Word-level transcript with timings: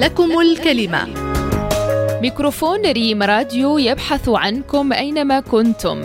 لكم 0.00 0.40
الكلمة. 0.40 1.06
ميكروفون 2.22 2.86
ريم 2.86 3.22
راديو 3.22 3.78
يبحث 3.78 4.28
عنكم 4.28 4.92
أينما 4.92 5.40
كنتم. 5.40 6.02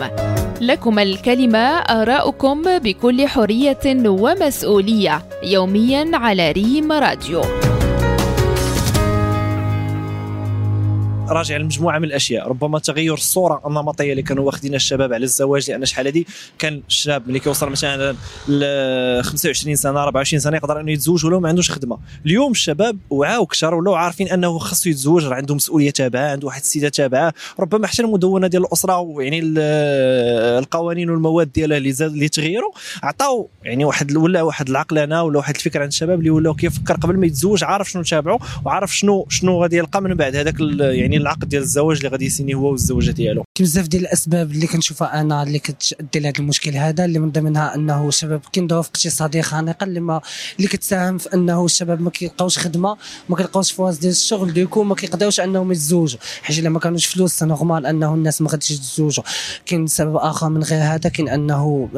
لكم 0.60 0.98
الكلمة 0.98 1.58
آراؤكم 1.78 2.62
بكل 2.78 3.26
حرية 3.26 3.84
ومسؤولية 4.06 5.22
يوميا 5.42 6.10
على 6.14 6.52
ريم 6.52 6.92
راديو. 6.92 7.42
راجع 11.28 11.56
لمجموعة 11.56 11.98
من 11.98 12.04
الأشياء. 12.04 12.48
ربما 12.48 12.78
تغير 12.78 13.14
الصورة 13.14 13.62
النمطية 13.66 14.10
اللي 14.10 14.22
كانوا 14.22 14.44
واخدين 14.44 14.74
الشباب 14.74 15.12
على 15.12 15.24
الزواج 15.24 15.70
لأن 15.70 15.84
شحال 15.84 16.06
هذه 16.06 16.24
كان 16.58 16.82
الشاب 16.88 17.28
ملي 17.28 17.38
كيوصل 17.38 17.70
مثلا 17.70 18.16
ل 18.48 19.22
25 19.24 19.76
سنة 19.76 20.02
24 20.02 20.40
سنة 20.40 20.56
يقدر 20.56 20.80
إنه 20.80 20.92
يتزوج 20.92 21.26
ولو 21.26 21.40
ما 21.40 21.48
عندوش 21.48 21.70
خدمة. 21.70 21.98
اليوم 22.26 22.50
الشباب 22.50 22.98
وعاو 23.10 23.46
كثر 23.46 23.74
ولاو 23.74 23.94
عارفين 23.94 24.28
إنه 24.28 24.58
خصو 24.58 24.90
يتزوج 24.90 25.24
راه 25.24 25.34
عنده 25.34 25.54
مسؤولية 25.54 25.90
تابعة 25.90 26.30
عنده 26.30 26.46
واحد 26.46 26.60
السيدة 26.60 26.88
تابعة. 26.88 27.34
ربما 27.60 27.86
حتى 27.86 28.02
المدونة 28.02 28.46
ديال 28.46 28.62
الأسرة 28.62 28.98
ويعني 28.98 29.40
القوانين 30.58 31.10
والمواد 31.10 31.52
ديالها 31.52 31.76
اللي 31.76 31.94
اللي 32.00 32.28
تغيروا 32.28 32.72
عطاو 33.02 33.48
يعني 33.62 33.84
واحد 33.84 34.16
ولا 34.16 34.42
واحد 34.42 34.68
العقلانه 34.68 35.22
ولا 35.22 35.38
واحد 35.38 35.54
الفكرة 35.54 35.80
عند 35.80 35.88
الشباب 35.88 36.18
اللي 36.18 36.30
ولاو 36.30 36.54
كيفكر 36.54 36.94
قبل 36.94 37.16
ما 37.16 37.26
يتزوج 37.26 37.64
عارف 37.64 37.90
شنو 37.90 38.02
تابعه 38.02 38.38
وعارف 38.64 38.96
شنو 38.96 39.26
شنو 39.28 39.62
غادي 39.62 39.76
يلقى 39.76 40.02
من 40.02 40.14
بعد 40.14 40.36
هذاك 40.36 40.54
يعني 40.80 41.16
العقد 41.24 41.48
ديال 41.48 41.62
الزواج 41.62 41.96
اللي 41.96 42.08
غادي 42.08 42.24
يسيني 42.26 42.54
هو 42.54 42.70
والزوجة 42.70 43.10
ديالو. 43.10 43.44
بزاف 43.60 43.88
ديال 43.88 44.02
الأسباب 44.02 44.50
اللي 44.50 44.66
كنشوفها 44.66 45.20
أنا 45.20 45.42
اللي 45.42 45.58
كتؤدي 45.58 46.18
لهذا 46.20 46.38
المشكل 46.38 46.70
هذا 46.70 47.04
اللي 47.04 47.18
من 47.18 47.30
ضمنها 47.32 47.74
أنه 47.74 48.08
الشباب 48.08 48.40
كاين 48.52 48.68
ظروف 48.68 48.86
اقتصادية 48.88 49.42
خانقة 49.42 49.84
اللي 49.84 50.00
ما 50.00 50.20
اللي 50.56 50.68
كتساهم 50.68 51.18
في 51.18 51.34
أنه 51.34 51.64
الشباب 51.64 52.00
ما 52.00 52.10
كيلقاوش 52.10 52.58
خدمة 52.58 52.96
ما 53.28 53.36
كيلقاوش 53.36 53.72
فرص 53.72 53.98
ديال 53.98 54.12
الشغل 54.12 54.52
du 54.52 54.63
coup 54.63 54.84
ما 54.84 54.94
كيقدروش 54.94 55.40
أنهم 55.40 55.72
يتزوجوا. 55.72 56.18
حيت 56.42 56.58
إلا 56.58 56.68
ما 56.68 56.78
كانوش 56.78 57.06
فلوس 57.06 57.42
normal 57.42 57.86
أنه 57.86 58.14
الناس 58.14 58.42
ما 58.42 58.50
غاديش 58.50 58.70
يتزوجوا. 58.70 59.24
كاين 59.66 59.86
سبب 59.86 60.16
آخر 60.16 60.48
من 60.48 60.62
غير 60.62 60.82
هذا 60.82 61.10
كاين 61.10 61.28
أنه 61.28 61.88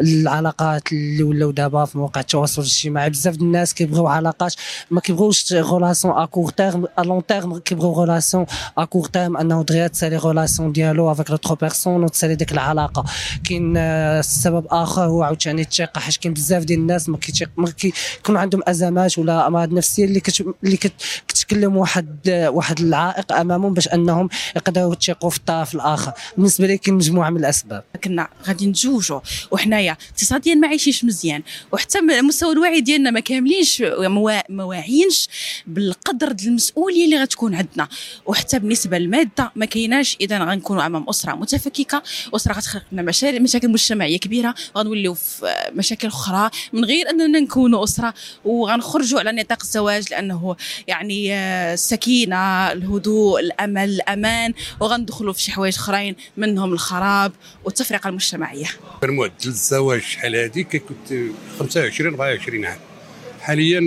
العلاقات 0.00 0.92
اللي 0.92 1.22
ولاو 1.22 1.50
دابا 1.50 1.84
في 1.84 1.98
مواقع 1.98 2.20
التواصل 2.20 2.62
الاجتماعي 2.62 3.10
بزاف 3.10 3.34
الناس 3.34 3.74
كيبغيو 3.74 4.06
علاقات 4.06 4.54
ما 4.90 5.00
كيبغيوش 5.00 5.52
relations 5.52 6.14
à 6.14 6.24
court 6.24 6.50
terme 6.50 6.86
à 6.98 7.02
long 7.02 7.26
terme 7.26 7.58
كيبغيو 7.58 7.90
relations 8.10 8.46
à 8.78 8.84
court 8.84 9.06
terme 9.06 9.36
انه 9.36 9.62
دغيا 9.62 9.86
تسالي 9.86 10.16
relation 10.16 10.72
ديالو 10.72 11.12
avec 11.12 11.30
l'autre 11.30 11.54
personne 11.54 12.04
وتسالي 12.04 12.34
ديك 12.34 12.52
العلاقه 12.52 13.04
كاين 13.44 14.22
سبب 14.22 14.66
اخر 14.70 15.02
هو 15.02 15.22
عاوتاني 15.22 15.62
الثقه 15.62 16.00
حيت 16.00 16.16
كاين 16.16 16.34
بزاف 16.34 16.64
ديال 16.64 16.78
الناس 16.78 17.08
ما 17.08 17.16
كيتيق 17.16 17.50
ما 17.56 17.70
كيكون 17.70 18.36
عندهم 18.36 18.62
ازمات 18.66 19.18
ولا 19.18 19.46
امراض 19.46 19.72
نفسيه 19.72 20.04
اللي 20.04 20.20
كت... 20.20 20.40
اللي 20.64 20.76
كتكلم 21.28 21.76
واحد 21.76 22.16
واحد 22.52 22.80
العائق 22.80 23.32
امامهم 23.32 23.74
باش 23.74 23.88
انهم 23.88 24.28
يقدروا 24.56 24.94
يثقوا 25.02 25.30
في 25.30 25.36
الطرف 25.36 25.74
الآخر 25.74 26.12
بالنسبة 26.36 26.66
لي 26.66 26.78
كاين 26.78 26.96
مجموعة 26.96 27.30
من 27.30 27.36
الأسباب. 27.36 27.84
كنا 28.04 28.28
غادي 28.46 28.66
نتزوجوا 28.66 29.20
وحنايا 29.50 29.96
اقتصاديا 30.10 30.54
ما 30.54 30.68
عايشينش 30.68 31.04
مزيان. 31.04 31.42
وحتى 31.72 32.00
مستوى 32.00 32.52
الوعي 32.52 32.80
ديالنا 32.80 33.10
ما 33.10 33.20
كاملينش 33.20 33.82
ما 34.48 34.64
واعيينش 34.64 35.28
بالقدر 35.66 36.34
المسؤولية 36.44 37.04
اللي 37.04 37.16
غتكون 37.22 37.54
عندنا. 37.54 37.88
وحتى 38.26 38.58
بالنسبة 38.58 38.98
للمادة 38.98 39.52
ما 39.56 39.66
كايناش. 39.66 40.16
إذا 40.20 40.38
غنكونوا 40.38 40.86
أمام 40.86 41.08
أسرة 41.08 41.32
متفككة. 41.32 42.02
أسرة 42.34 42.52
غتخلق 42.52 42.82
لنا 42.92 43.02
مشاكل 43.40 43.68
مجتمعية 43.68 44.18
كبيرة. 44.18 44.54
غنوليو 44.76 45.14
في 45.14 45.70
مشاكل 45.72 46.08
أخرى 46.08 46.50
من 46.72 46.84
غير 46.84 47.10
أننا 47.10 47.40
نكونوا 47.40 47.84
أسرة. 47.84 48.14
وغنخرجوا 48.44 49.18
على 49.20 49.32
نطاق 49.32 49.58
الزواج 49.62 50.10
لأنه 50.10 50.56
يعني 50.86 51.34
السكينة 51.34 52.72
الهدوء 52.72 53.40
الأمل 53.40 53.90
الأمان. 53.90 54.52
وغندخلوا 54.80 55.32
في 55.32 55.42
شي 55.42 55.52
حوايج 55.52 55.74
أخرين 55.74 56.16
منهم 56.36 56.72
الخراب 56.72 57.32
والتفرقة 57.64 58.08
المجتمعية. 58.08 58.66
كان 59.02 59.10
معدل 59.10 59.34
الزواج 59.46 60.00
شحال 60.00 60.36
هذه 60.36 60.62
كنت 60.62 61.32
25 61.58 62.10
24 62.10 62.64
عام. 62.64 62.78
حاليا 63.40 63.78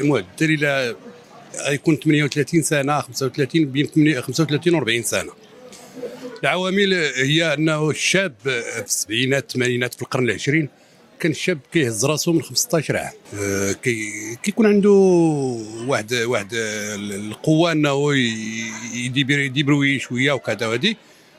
المعدل 0.00 0.26
إلى 0.40 0.96
غيكون 1.68 1.96
38 1.96 2.62
سنة 2.62 3.00
35 3.00 3.64
بين 3.64 3.86
35 4.20 4.74
و 4.74 4.78
40 4.78 5.02
سنة. 5.02 5.32
العوامل 6.42 6.94
هي 7.16 7.54
انه 7.54 7.90
الشاب 7.90 8.34
في 8.44 8.84
السبعينات 8.84 9.42
الثمانينات 9.42 9.94
في 9.94 10.02
القرن 10.02 10.24
العشرين 10.24 10.68
كان 11.20 11.32
الشاب 11.32 11.58
كيهز 11.72 12.04
راسو 12.04 12.32
من 12.32 12.42
15 12.42 12.96
عام. 12.96 13.12
كي 13.82 14.12
كيكون 14.42 14.66
عنده 14.66 14.90
واحد 15.86 16.14
واحد 16.14 16.48
القوة 16.54 17.72
أنه 17.72 18.14
يدبروي 18.94 19.98
شوية 19.98 20.32
وكذا 20.32 20.66
وهذه. 20.66 20.94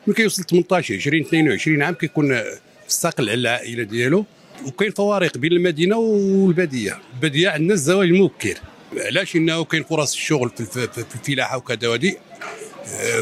ملي 0.08 0.16
كيوصل 0.16 0.44
18 0.44 0.96
20 0.96 1.22
22 1.22 1.82
عام 1.82 1.94
كيكون 1.94 2.42
مستقل 2.88 3.30
على 3.30 3.34
العائله 3.34 3.84
ديالو. 3.84 4.26
وكاين 4.66 4.92
فوارق 4.92 5.38
بين 5.38 5.52
المدينة 5.52 5.98
والبادية. 5.98 7.00
البادية 7.14 7.50
عندنا 7.50 7.74
الزواج 7.74 8.12
مبكر 8.12 8.58
علاش؟ 8.98 9.36
انه 9.36 9.64
كاين 9.64 9.84
فرص 9.84 10.14
الشغل 10.14 10.50
في 10.50 11.06
الفلاحة 11.16 11.58
وكذا 11.58 11.88
وهذه 11.88 12.16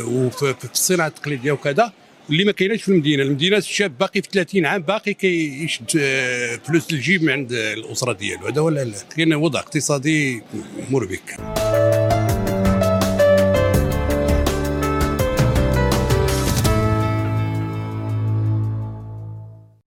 وفي 0.06 0.56
الصناعة 0.74 1.08
التقليدية 1.08 1.52
وكذا 1.52 1.92
واللي 2.30 2.44
ما 2.44 2.52
كايناش 2.52 2.84
في 2.84 2.90
المدينة. 2.90 3.24
المدينة 3.24 3.58
الشاب 3.58 3.98
باقي 3.98 4.22
في 4.22 4.30
30 4.32 4.66
عام 4.66 4.82
باقي 4.82 5.14
كيشد 5.14 5.90
فلوس 6.68 6.94
الجيب 6.94 7.24
من 7.24 7.30
عند 7.30 7.52
الأسرة 7.52 8.14
ديالو. 8.14 8.48
هذا 8.48 8.62
هو 8.62 8.86
كاين 9.16 9.34
وضع 9.34 9.60
اقتصادي 9.60 10.42
مربك 10.90 11.36